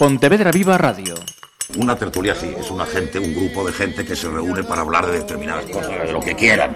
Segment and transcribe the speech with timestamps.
[0.00, 1.14] Pontevedra Viva Radio.
[1.76, 5.06] Una tertulia sí, es una gente, un grupo de gente que se reúne para hablar
[5.06, 6.74] de determinadas cosas, de lo que quieran.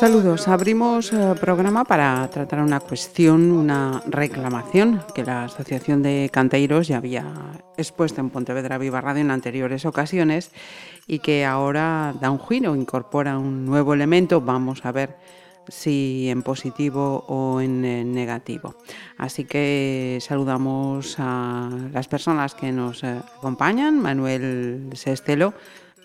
[0.00, 6.88] Saludos, abrimos eh, programa para tratar una cuestión, una reclamación que la Asociación de Canteiros
[6.88, 7.30] ya había
[7.76, 10.52] expuesto en Pontevedra Viva Radio en anteriores ocasiones
[11.06, 15.18] y que ahora da un giro, incorpora un nuevo elemento, vamos a ver
[15.68, 17.82] si en positivo o en
[18.14, 18.76] negativo.
[19.18, 24.00] Así que saludamos a las personas que nos eh, acompañan.
[24.00, 25.52] Manuel Sestelo,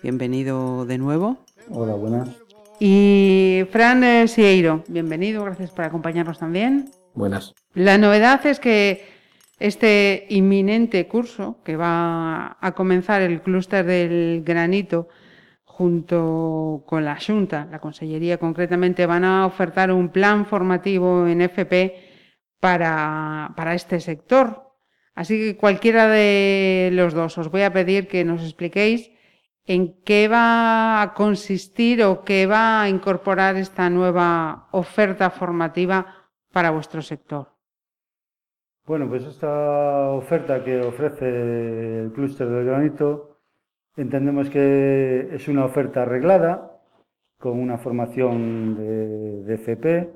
[0.02, 1.38] bienvenido de nuevo.
[1.70, 2.45] Hola, buenas.
[2.78, 6.90] Y Fran eh, Sieiro, bienvenido, gracias por acompañarnos también.
[7.14, 7.54] Buenas.
[7.72, 9.04] La novedad es que
[9.58, 15.08] este inminente curso que va a comenzar el clúster del granito
[15.64, 21.94] junto con la Junta, la Consellería concretamente, van a ofertar un plan formativo en FP
[22.60, 24.74] para, para este sector.
[25.14, 29.10] Así que cualquiera de los dos os voy a pedir que nos expliquéis
[29.66, 36.06] en qué va a consistir o qué va a incorporar esta nueva oferta formativa
[36.52, 37.48] para vuestro sector.
[38.86, 43.40] Bueno, pues esta oferta que ofrece el clúster del granito
[43.96, 46.80] entendemos que es una oferta arreglada
[47.38, 50.12] con una formación de, de FP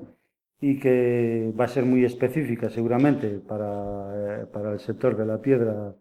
[0.61, 5.41] y que va a ser muy específica seguramente para, eh, para el sector de la
[5.41, 5.95] piedra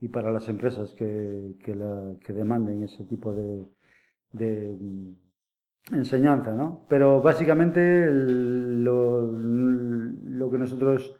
[0.00, 3.66] y para las empresas que, que, la, que demanden ese tipo de,
[4.32, 6.86] de mm, enseñanza, ¿no?
[6.88, 11.16] Pero básicamente lo, lo, que nosotros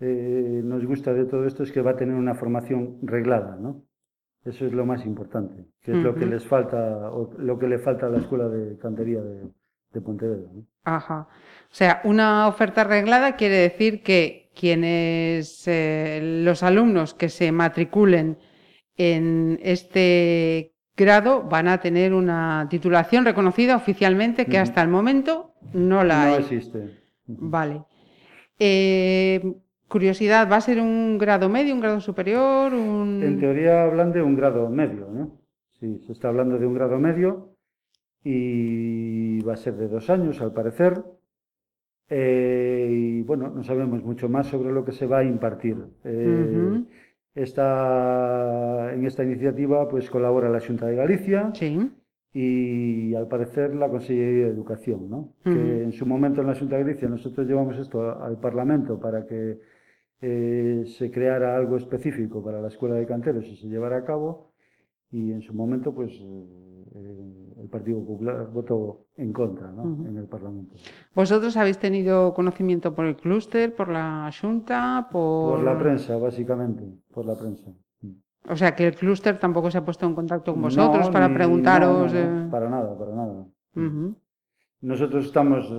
[0.00, 3.82] eh, nos gusta de todo esto es que va a tener una formación reglada, ¿no?
[4.44, 6.04] Eso es lo más importante, que es uh -huh.
[6.04, 9.48] lo que les falta, o lo que le falta a la escuela de cantería de,
[9.92, 10.50] de Pontevedra.
[10.52, 10.66] ¿no?
[10.84, 11.28] Ajá.
[11.70, 18.38] O sea, una oferta reglada quiere decir que quienes eh, los alumnos que se matriculen
[18.96, 26.04] en este grado van a tener una titulación reconocida oficialmente que hasta el momento no
[26.04, 26.40] la no hay.
[26.42, 27.02] existe.
[27.26, 27.84] Vale.
[28.58, 29.42] Eh,
[29.88, 32.72] curiosidad, ¿va a ser un grado medio, un grado superior?
[32.72, 33.20] Un...
[33.22, 35.40] En teoría hablan de un grado medio, ¿no?
[35.80, 37.56] Sí, se está hablando de un grado medio
[38.22, 41.02] y va a ser de dos años, al parecer.
[42.08, 45.76] Eh, y bueno, no sabemos mucho más sobre lo que se va a impartir.
[46.04, 46.86] Eh, uh -huh.
[47.34, 51.90] esta, en esta iniciativa pues colabora la Junta de Galicia sí.
[52.32, 55.18] y al parecer la Consellería de Educación, ¿no?
[55.18, 55.54] Uh -huh.
[55.54, 59.26] que en su momento en la Junta de Galicia nosotros llevamos esto al Parlamento para
[59.26, 59.58] que
[60.20, 64.52] eh, se creara algo específico para la Escuela de Canteros y se llevara a cabo
[65.10, 67.33] y en su momento pues eh,
[67.64, 69.82] el Partido Popular votó en contra ¿no?
[69.84, 70.08] uh -huh.
[70.08, 70.74] en el Parlamento.
[71.14, 75.56] ¿Vosotros habéis tenido conocimiento por el clúster, por la Junta, por...
[75.56, 77.70] Por la prensa, básicamente, por la prensa.
[78.46, 81.28] O sea, que el clúster tampoco se ha puesto en contacto con vosotros no, para
[81.28, 82.12] ni, preguntaros...
[82.12, 83.46] No, no, para nada, para nada.
[83.76, 84.14] Uh -huh.
[84.82, 85.72] Nosotros estamos,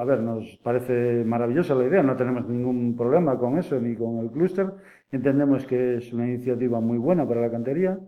[0.00, 4.18] a ver, nos parece maravillosa la idea, no tenemos ningún problema con eso ni con
[4.18, 4.72] el clúster.
[5.10, 7.98] Entendemos que es una iniciativa muy buena para la cantería,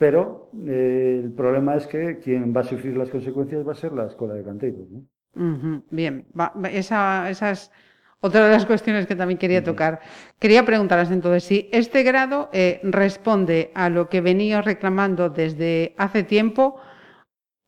[0.00, 3.92] pero eh, el problema es que quien va a sufrir las consecuencias va a ser
[3.92, 4.88] la escuela de canteiros.
[4.88, 5.00] ¿no?
[5.34, 5.82] Uh -huh.
[5.90, 7.70] Bien, va, esa, esa, es
[8.20, 9.66] otra de las cuestiones que también quería uh -huh.
[9.66, 10.00] tocar.
[10.38, 16.22] Quería preguntaros entonces si este grado eh, responde a lo que venía reclamando desde hace
[16.22, 16.80] tiempo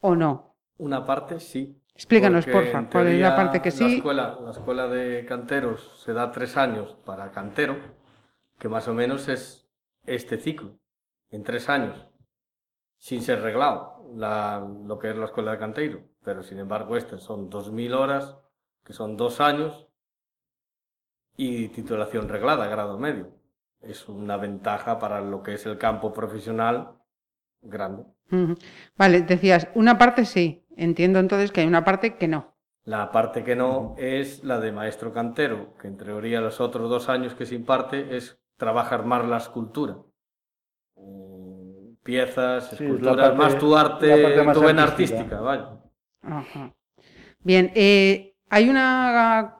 [0.00, 0.56] o no.
[0.78, 1.78] Una parte sí.
[1.94, 3.84] Explícanos, porfa, cuál es la parte que sí.
[3.84, 7.76] La escuela, la escuela de canteros se da tres años para cantero,
[8.58, 9.68] que más o menos es
[10.06, 10.78] este ciclo,
[11.30, 12.11] en tres años
[13.02, 17.18] sin ser reglado la, lo que es la escuela de canteiro, pero sin embargo este
[17.18, 18.36] son 2.000 horas,
[18.84, 19.88] que son dos años,
[21.36, 23.32] y titulación reglada, grado medio.
[23.80, 26.92] Es una ventaja para lo que es el campo profesional
[27.60, 28.04] grande.
[28.96, 32.54] Vale, decías, una parte sí, entiendo entonces que hay una parte que no.
[32.84, 37.08] La parte que no es la de maestro cantero, que en teoría los otros dos
[37.08, 39.96] años que se imparte es trabajar más la escultura
[42.02, 45.68] piezas, sí, esculturas, parte, más tu arte, más tu vena artística, vaya.
[46.22, 46.74] Ajá.
[47.40, 49.56] Bien, eh, hay una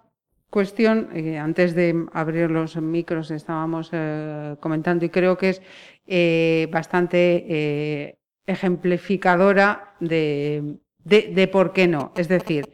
[0.50, 5.62] cuestión, eh, antes de abrir los micros estábamos eh, comentando y creo que es
[6.06, 12.12] eh, bastante eh, ejemplificadora de, de, de, por qué no.
[12.16, 12.68] Es decir,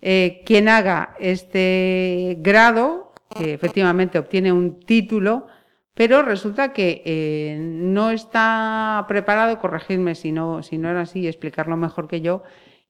[0.00, 5.46] eh, quien haga este grado, que efectivamente obtiene un título,
[6.00, 11.76] pero resulta que eh, no está preparado, corregirme si no, si no era así, explicarlo
[11.76, 12.42] mejor que yo,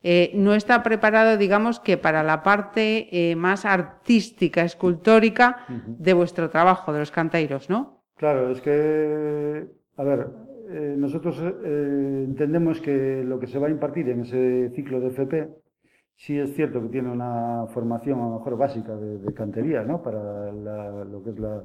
[0.04, 6.50] eh, no está preparado, digamos, que para la parte eh, más artística, escultórica de vuestro
[6.50, 8.00] trabajo, de los canteiros, ¿no?
[8.14, 9.66] Claro, es que,
[9.96, 10.28] a ver,
[10.68, 15.48] eh, nosotros entendemos que lo que se va a impartir en ese ciclo de FP,
[16.20, 20.02] sí es cierto que tiene una formación a lo mejor básica de, cantería, ¿no?
[20.02, 21.64] Para lo que es la,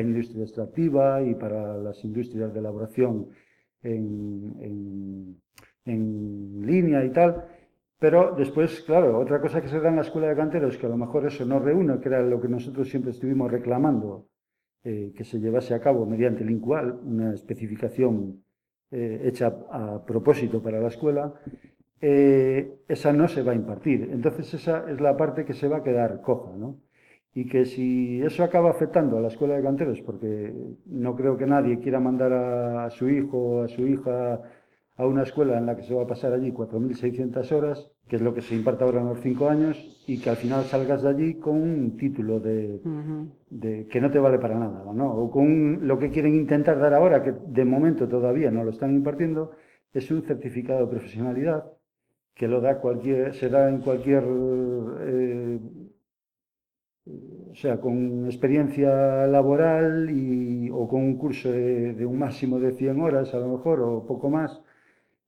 [0.00, 3.28] industria extractiva y para las industrias de elaboración
[3.82, 5.36] en
[6.66, 7.44] línea y tal,
[7.98, 10.90] pero después, claro, otra cosa que se da en la escuela de canteros, que a
[10.90, 14.28] lo mejor eso no reúne, que era lo que nosotros siempre estuvimos reclamando,
[14.82, 18.44] eh, que se llevase a cabo mediante el INCUAL, una especificación
[18.90, 21.32] eh, hecha a, propósito para la escuela,
[22.06, 24.10] eh, esa no se va a impartir.
[24.12, 26.76] Entonces esa es la parte que se va a quedar coja, ¿no?
[27.32, 30.52] Y que si eso acaba afectando a la escuela de canteros, porque
[30.84, 34.42] no creo que nadie quiera mandar a su hijo o a su hija
[34.96, 38.22] a una escuela en la que se va a pasar allí 4.600 horas, que es
[38.22, 41.08] lo que se imparte ahora en los cinco años, y que al final salgas de
[41.08, 42.80] allí con un título de,
[43.88, 45.10] que no te vale para nada, ¿no?
[45.10, 48.94] O con lo que quieren intentar dar ahora, que de momento todavía no lo están
[48.94, 49.52] impartiendo,
[49.94, 51.64] es un certificado de profesionalidad
[52.34, 55.58] que lo da cualquier, se da en cualquier, eh,
[57.52, 63.00] o sea, con experiencia laboral y, o con un curso de, un máximo de 100
[63.00, 64.60] horas a lo mejor, o poco más,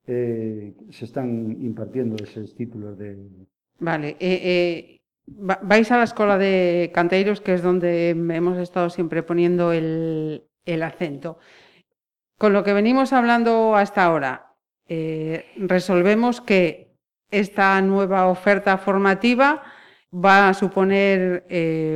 [0.05, 3.17] eh, se están impartiendo esos títulos de...
[3.79, 9.71] Vale, eh, vais a la escuela de canteiros, que es donde hemos estado siempre poniendo
[9.71, 10.43] el,
[10.83, 11.37] acento.
[12.37, 14.53] Con lo que venimos hablando hasta ahora,
[15.57, 16.86] resolvemos que
[17.31, 19.63] esta nueva oferta formativa
[20.13, 21.45] va a suponer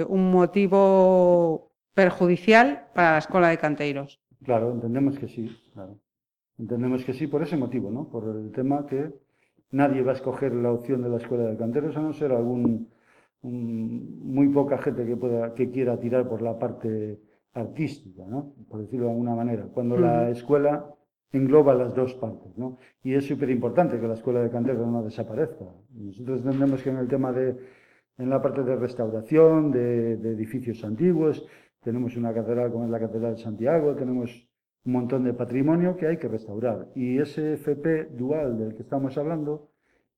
[0.10, 4.19] un motivo perjudicial para la escuela de canteiros.
[4.44, 5.56] Claro, entendemos que sí.
[5.74, 5.98] Claro.
[6.57, 8.07] Entendemos que sí por ese motivo, ¿no?
[8.10, 9.13] Por el tema que
[9.72, 12.89] nadie va a escoger la opción de la escuela de canteros a no ser algún
[13.42, 17.19] muy poca gente que pueda que quiera tirar por la parte
[17.54, 18.54] artística, ¿no?
[18.69, 19.66] Por decirlo de alguna manera.
[19.74, 20.86] Cuando la escuela
[21.31, 22.78] engloba las dos partes, ¿no?
[23.04, 25.66] Y es súper importante que la escuela de canteros no desaparezca.
[25.92, 27.57] Nosotros entendemos que en el tema de
[28.18, 31.45] en la parte de restauración de, de edificios antiguos
[31.81, 34.48] tenemos una catedral como es la catedral de Santiago, tenemos
[34.86, 36.89] un montón de patrimonio que hay que restaurar.
[36.95, 39.72] Y ese FP dual del que estamos hablando,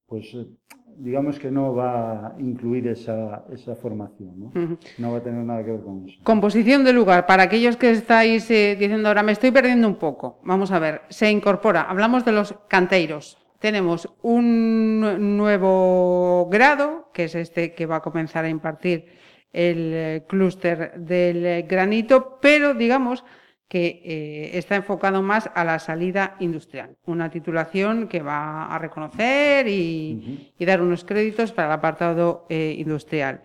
[0.06, 0.48] pues eh,
[0.98, 4.78] digamos que no va a incluir esa, esa formación, ¿no?
[4.98, 6.20] no va a tener nada que ver con eso.
[6.24, 10.40] Composición de lugar, para aquellos que estáis eh, diciendo ahora me estoy perdiendo un poco,
[10.44, 17.36] vamos a ver, se incorpora, hablamos de los canteiros, tenemos un nuevo grado, que es
[17.36, 19.06] este que va a comenzar a impartir
[19.54, 23.24] el eh, clúster del granito, pero digamos
[23.68, 26.96] que eh, está enfocado más a la salida industrial.
[27.06, 33.42] Una titulación que va a reconocer y, dar unos créditos para el apartado eh, industrial.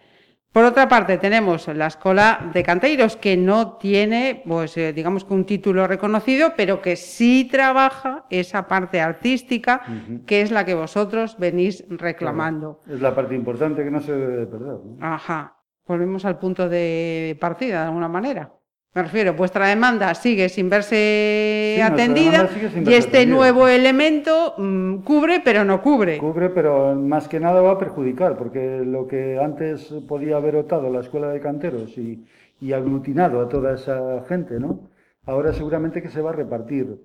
[0.53, 5.35] Por otra parte, tenemos la Escuela de Canteiros, que no tiene, pues, eh, digamos que
[5.35, 9.83] un título reconocido, pero que sí trabaja esa parte artística,
[10.27, 12.81] que es la que vosotros venís reclamando.
[12.89, 14.79] Es la parte importante que no se debe perder.
[15.01, 15.55] Ajá.
[15.87, 18.53] Volvemos al punto de partida, de alguna manera.
[18.99, 22.51] Me refiero, vuestra demanda sigue sin verse atendida
[22.85, 26.19] y este nuevo elemento mm, cubre pero no cubre.
[26.19, 30.91] Cubre pero más que nada va a perjudicar porque lo que antes podía haber optado
[30.91, 32.27] la escuela de canteros y,
[32.73, 34.81] aglutinado a toda esa gente, ¿no?
[35.27, 37.01] Ahora seguramente que se va a repartir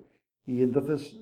[0.48, 1.20] y entonces,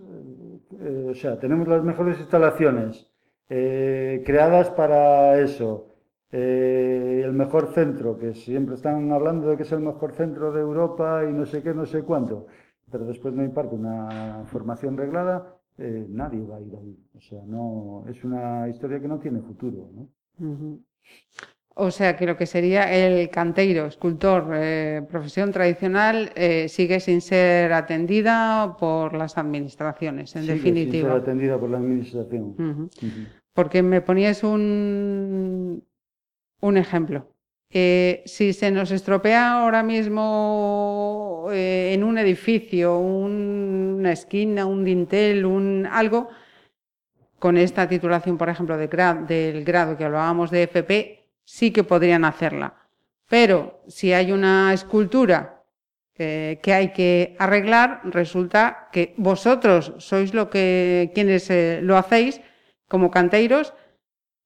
[0.81, 3.11] eh, o sea, tenemos las mejores instalaciones
[3.51, 5.92] eh, creadas para eso
[6.35, 10.63] eh, el mejor centro, que siempre están hablando de que es el mejor centro de
[10.63, 12.47] Europa y no sé qué, no sé cuánto,
[12.91, 16.97] pero después no imparte una formación reglada, eh, nadie va a ir ahí.
[17.15, 19.91] O sea, no, es una historia que no tiene futuro.
[19.93, 20.79] ¿no?
[21.75, 26.33] O sea, que lo que sería el canteiro, escultor, eh, profesión tradicional,
[26.69, 30.93] sigue sin ser atendida por las administraciones, en definitiva.
[30.93, 32.89] Sin ser atendida por la administración.
[33.53, 35.83] Porque me ponías un,
[36.63, 37.29] un ejemplo.
[37.75, 45.45] Eh, si se nos estropea ahora mismo eh, en un edificio, una esquina, un dintel,
[45.45, 46.29] un algo,
[47.39, 48.89] con esta titulación, por ejemplo, de
[49.27, 52.75] del grado que hablábamos de FP, sí que podrían hacerla.
[53.29, 55.65] Pero si hay una escultura
[56.17, 61.51] eh, que hay que arreglar, resulta que vosotros sois lo que, quienes
[61.83, 62.41] lo hacéis
[62.87, 63.73] como canteiros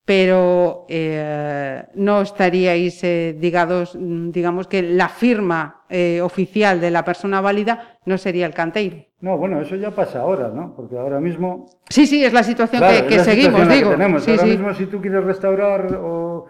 [0.07, 7.41] pero eh, no estaríais, eh, digados, digamos que la firma eh, oficial de la persona
[7.41, 8.99] válida no sería el canteiro.
[9.21, 10.75] No, bueno, eso ya pasa ahora, ¿no?
[10.77, 11.67] Porque ahora mismo...
[11.91, 13.91] Sí, sí, es la situación Claro, que, que la seguimos, situación que digo.
[13.91, 14.23] tenemos.
[14.25, 14.49] Sí, ahora sí.
[14.51, 16.47] mismo si tú quieres restaurar o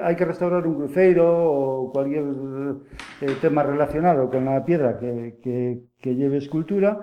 [0.00, 2.24] hay que restaurar un cruceiro o cualquier
[3.20, 7.00] eh, tema relacionado con la piedra que, que- que lleve escultura,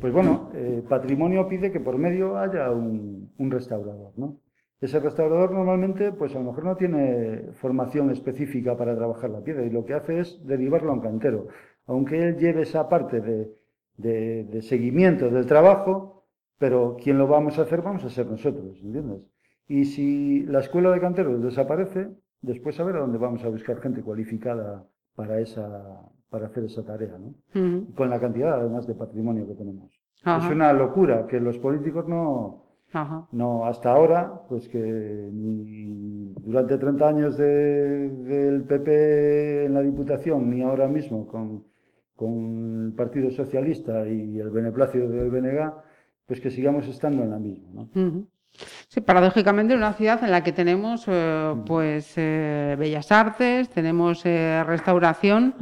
[0.00, 4.36] pues bueno, eh, patrimonio pide que por medio haya un, un restaurador, ¿no?
[4.80, 9.64] Ese restaurador normalmente, pues a lo mejor no tiene formación específica para trabajar la piedra
[9.64, 11.48] y lo que hace es derivarlo a un cantero.
[11.86, 13.52] Aunque él lleve esa parte de,
[13.98, 16.24] de- de seguimiento del trabajo,
[16.58, 19.20] pero quien lo vamos a hacer vamos a ser nosotros, ¿entiendes?
[19.68, 22.08] Y si la escuela de canteros desaparece,
[22.42, 26.84] después a ver a dónde vamos a buscar gente cualificada para, esa, para hacer esa
[26.84, 27.34] tarea, ¿no?
[27.94, 29.90] Con la cantidad además de patrimonio que tenemos.
[30.24, 30.46] Ajá.
[30.46, 33.28] Es una locura que los políticos no, Ajá.
[33.32, 40.50] no, hasta ahora, pues que ni durante 30 años de- del PP en la Diputación,
[40.50, 41.64] ni ahora mismo con,
[42.16, 45.72] con el Partido Socialista y el beneplácito del BNG,
[46.26, 47.86] pues que sigamos estando en la misma.
[48.88, 54.62] Sí, paradójicamente una ciudad en la que tenemos eh, pues eh, bellas artes, tenemos eh,
[54.66, 55.54] restauración,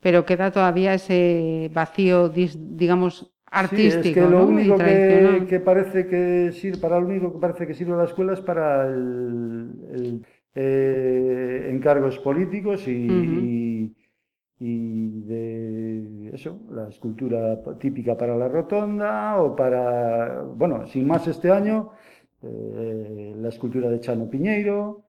[0.00, 6.52] pero queda todavía ese vacío, digamos, artístico Sí, es que lo único que, parece que
[6.52, 11.68] sirve, para lo único que parece que sirve la escuela es para el, el, eh,
[11.70, 13.94] encargos políticos y-
[14.58, 21.50] y de eso, la escultura típica para la rotonda o para, bueno, sin más este
[21.50, 21.90] año,
[22.42, 25.04] eh, la escultura de Chano Piñeiro,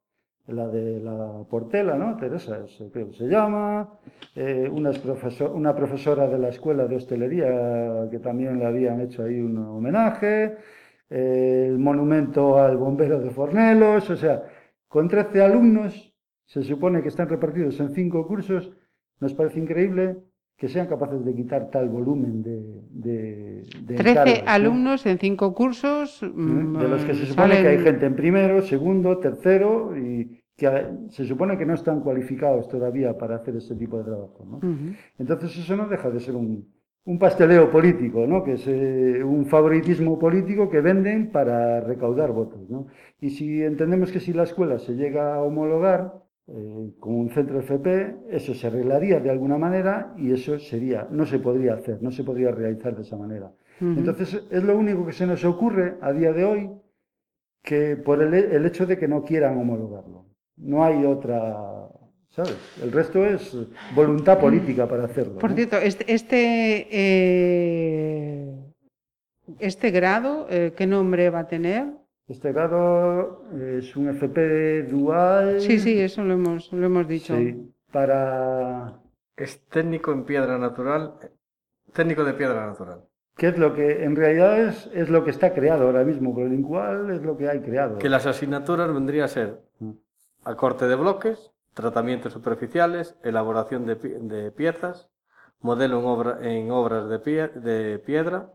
[0.48, 2.18] la de la Portela, ¿no?
[2.18, 3.98] Teresa, es- creo que se llama,
[4.36, 9.00] eh, una, es profesor- una profesora de la escuela de hostelería que también le habían
[9.02, 10.58] hecho ahí un homenaje,
[11.10, 14.44] eh, el monumento al bombero de Fornelos, o sea,
[14.88, 16.14] con 13 alumnos,
[16.46, 18.72] se supone que están repartidos en cinco cursos,
[19.20, 20.18] nos parece increíble
[20.58, 24.50] que sean capaces de quitar tal volumen de, de, de 13 encargos, ¿no?
[24.52, 26.22] alumnos en cinco cursos.
[26.24, 30.40] mm, de los que se supone salen- que hay gente en primero, segundo, tercero y
[30.56, 30.70] que
[31.10, 34.46] se supone que no están cualificados todavía para hacer este tipo de trabajo.
[34.50, 34.60] ¿no?
[35.18, 36.72] Entonces eso no deja de ser un,
[37.06, 38.44] un pasteleo político, ¿no?
[38.44, 42.70] que es eh, un favoritismo político que venden para recaudar votos.
[42.70, 42.86] ¿no?
[43.20, 46.14] Y si entendemos que si la escuela se llega a homologar
[46.48, 51.26] eh, con un centro FP, eso se arreglaría de alguna manera y eso sería, no
[51.26, 53.52] se podría hacer, no se podría realizar de esa manera.
[53.80, 56.70] Entonces es lo único que se nos ocurre a día de hoy
[57.62, 60.26] que por el, el hecho de que no quieran homologarlo.
[60.58, 61.90] No hay otra,
[62.30, 62.58] ¿sabes?
[62.82, 63.56] El resto es
[63.96, 65.40] voluntad política para hacerlo.
[65.40, 65.56] Por ¿no?
[65.56, 68.54] cierto, este, este, eh,
[69.60, 71.88] este grado, eh, ¿qué nombre va a tener?
[72.28, 73.44] Este grado
[73.78, 75.60] es un FP dual.
[75.60, 77.36] Sí, sí, eso lo hemos, lo hemos dicho.
[77.36, 79.00] Sí, para...
[79.36, 81.16] Es técnico en piedra natural,
[81.92, 83.02] técnico de piedra natural.
[83.36, 86.40] ¿Qué es lo que en realidad es, es lo que está creado ahora mismo?
[86.40, 87.98] El cual es lo que hay creado.
[87.98, 89.92] Que las asignaturas vendría a ser Mm.
[90.46, 95.10] acorte de bloques, tratamientos superficiales, elaboración de piezas,
[95.60, 98.52] modelo en, obra, en obras de, pie- de piedra,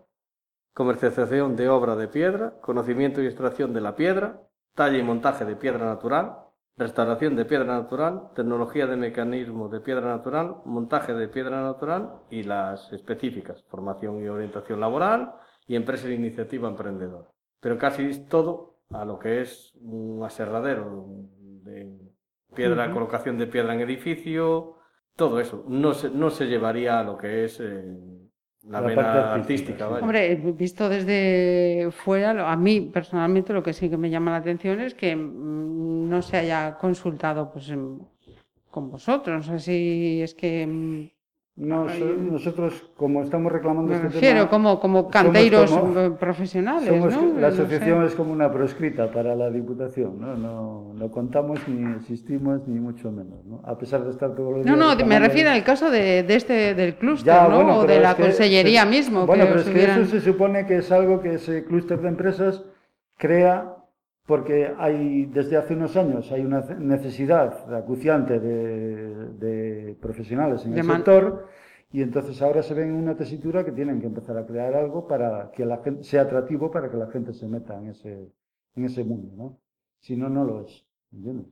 [0.74, 4.42] comercialización de obra de piedra, conocimiento y extracción de la piedra,
[4.74, 6.36] talla y montaje de piedra natural,
[6.76, 12.44] restauración de piedra natural, tecnología de mecanismo de piedra natural, montaje de piedra natural y
[12.44, 15.34] las específicas, formación y orientación laboral
[15.66, 17.28] y empresa de iniciativa emprendedora.
[17.60, 21.06] Pero casi es todo a lo que es un aserradero
[21.64, 21.98] de
[22.54, 24.76] piedra, colocación de piedra en edificio,
[25.16, 25.64] todo eso.
[25.68, 27.96] No se, no se llevaría a lo que es eh,
[28.68, 29.84] la, La vena parte artística.
[29.86, 29.88] artística.
[30.04, 34.80] Hombre, visto desde fuera, a mí personalmente lo que sí que me llama la atención
[34.80, 37.72] es que mm, no se haya consultado pues,
[38.70, 39.48] con vosotros.
[39.48, 41.10] No sé si es que
[41.60, 46.10] No, un- nosotros, como estamos reclamando me este refiero tema, como, como canteiros como- eh,
[46.12, 47.40] profesionales, somos- ¿no?
[47.40, 47.62] la No sé.
[47.62, 50.36] asociación es como una proscrita para la Diputación, ¿no?
[50.36, 53.60] No, no contamos ni existimos ni mucho menos, ¿no?
[53.64, 56.22] A pesar de estar todos los No, días no, me reclamando- refiero al caso de,
[56.22, 57.56] de este del clúster, ¿no?
[57.56, 59.26] bueno, o de la que consellería se- mismo.
[59.26, 62.00] Bueno, que pero es que hubieran- eso se supone que es algo que ese clúster
[62.00, 62.62] de empresas
[63.16, 63.74] crea
[64.28, 66.60] porque hay desde hace unos años hay una
[66.94, 71.48] necesidad acuciante de, de profesionales en el De man- sector
[71.92, 75.06] y entonces ahora se ven en una tesitura que tienen que empezar a crear algo
[75.08, 78.14] para que la gente sea atractivo para que la gente se meta en ese
[78.76, 79.60] en ese mundo, ¿no?
[80.00, 81.48] Si no no lo es, ¿entiendes?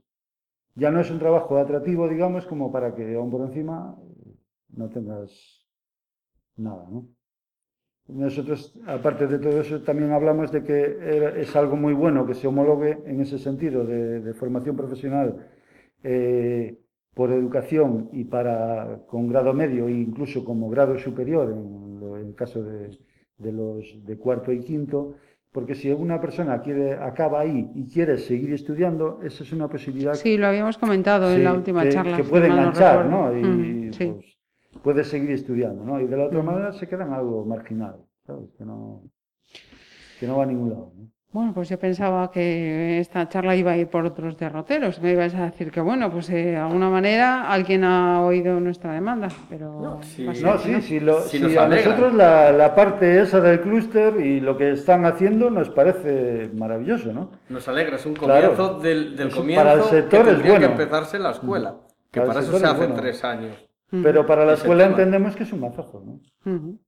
[0.76, 3.96] Ya no es un trabajo atractivo, digamos, como para que aún por encima
[4.70, 5.30] no tengas
[6.56, 7.08] nada, ¿no?
[8.08, 12.46] Nosotros, aparte de todo eso, también hablamos de que es algo muy bueno que se
[12.46, 15.48] homologue en ese sentido de, formación profesional
[16.04, 16.78] eh,
[17.14, 22.62] por educación y para con grado medio e incluso como grado superior en, el caso
[22.62, 22.96] de,
[23.52, 25.16] los de cuarto y quinto,
[25.50, 30.14] porque si una persona quiere acaba ahí y quiere seguir estudiando, esa es una posibilidad.
[30.14, 32.16] Sí, lo habíamos comentado en la última charla.
[32.16, 33.36] Que puede enganchar, ¿no?
[33.36, 34.35] Y, pues,
[34.82, 36.00] puede seguir estudiando, ¿no?
[36.00, 38.50] Y de la otra manera se queda en algo marginal, ¿sabes?
[38.56, 39.02] Que no,
[40.20, 41.16] que no va a ningún lado, ¿no?
[41.36, 45.02] Bueno, pues yo pensaba que esta charla iba a ir por otros derroteros.
[45.02, 48.94] Me ibas a decir que, bueno, pues eh, de alguna manera alguien ha oído nuestra
[48.94, 49.78] demanda, pero...
[49.78, 54.40] No, sí, no, sí, sí, lo, a nosotros la, la, parte esa del clúster y
[54.40, 57.32] lo que están haciendo nos parece maravilloso, ¿no?
[57.50, 60.58] Nos alegra, es un comienzo del, del comienzo para el sector que es bueno.
[60.58, 61.76] que empezarse la escuela,
[62.10, 63.65] que para, eso se hace tres años.
[63.90, 66.78] Pero para la escuela entendemos que es un mazazo, ¿no?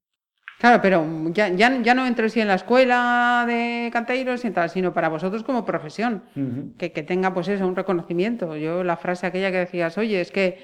[0.58, 4.68] Claro, pero ya, ya, ya no entro si en la escuela de canteiros y tal,
[4.68, 6.24] sino para vosotros como profesión,
[6.76, 8.56] que, que, tenga pues eso, un reconocimiento.
[8.56, 10.58] Yo la frase aquella que decías, oye, es que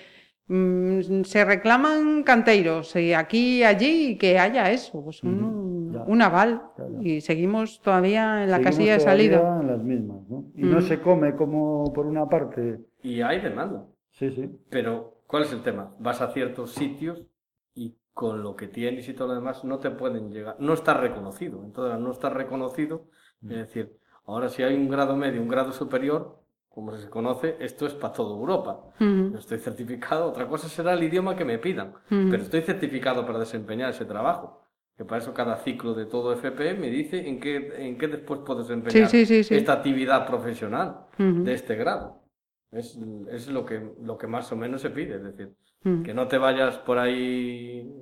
[0.48, 6.62] mm, se reclaman canteiros y aquí y allí que haya eso, pues un, un aval
[7.00, 9.60] y seguimos todavía en la casilla de salida.
[9.60, 10.46] En las mismas, ¿no?
[10.56, 12.80] Y no se come como por una parte.
[13.00, 13.86] Y hay demanda.
[14.10, 14.50] Sí, sí.
[14.70, 15.92] Pero, ¿cuál es el tema?
[15.98, 17.20] Vas a ciertos sitios
[17.74, 20.94] y con lo que tienes y todo lo demás, no te pueden llegar, no está
[20.94, 21.60] reconocido.
[21.64, 23.08] Entonces, no está reconocido,
[23.42, 27.84] es decir, ahora si hay un grado medio, un grado superior, como se conoce, esto
[27.84, 28.80] es para toda Europa.
[29.36, 33.90] estoy certificado, otra cosa será el idioma que me pidan, pero estoy certificado para desempeñar
[33.90, 34.62] ese trabajo.
[34.96, 38.38] Que para eso cada ciclo de todo FP me dice en qué, en qué después
[38.46, 42.23] puedo desempeñar esta actividad profesional de este grado.
[42.74, 42.98] Es,
[43.30, 45.54] es, lo, que, lo que más o menos se pide, es decir,
[45.84, 46.02] Mm.
[46.02, 47.92] Que no te vayas por ahí.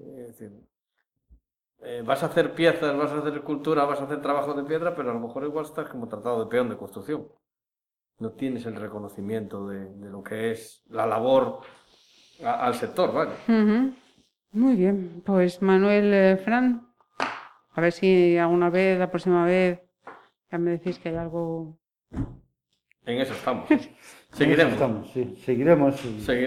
[1.85, 4.95] Eh, vas a hacer piezas, vas a hacer escultura, vas a hacer trabajo de piedra,
[4.95, 7.27] pero a lo mejor igual estás como tratado de peón de construcción.
[8.21, 11.63] No tienes el reconocimiento de, lo que es la labor
[12.45, 13.33] al sector, ¿vale?
[14.53, 16.87] Muy bien, pues Manuel eh, Fran,
[17.73, 19.81] a ver si alguna vez, la próxima vez,
[20.53, 21.79] ya me decís que hay algo.
[23.05, 23.69] En eso estamos.
[24.33, 25.11] Seguiremos.
[25.13, 26.01] sí, seguiremos,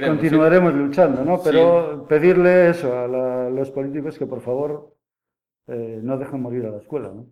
[0.07, 1.39] continuaremos luchando, ¿no?
[1.43, 3.07] Pero pedirle eso a,
[3.49, 4.95] los políticos que por favor
[5.67, 7.27] eh, no dejen morir a la escuela, ¿no?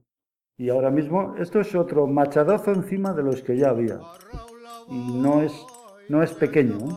[0.56, 4.00] Y ahora mismo esto es otro machadazo encima de los que ya había.
[4.90, 5.54] Y no es,
[6.08, 6.96] no es pequeño, ¿eh?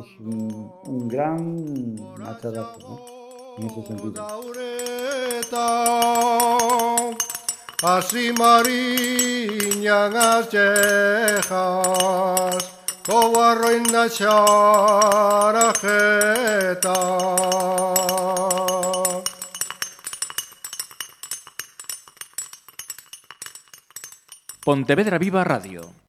[0.00, 2.98] es un, un, gran machadazo, ¿no?
[3.58, 4.14] En ese sentido.
[7.82, 10.60] Ας η Μαρίνια γαζέχας,
[13.08, 14.58] κόβαρο είναι σιάραχέτα.
[24.64, 25.99] Pontevedra Viva Radio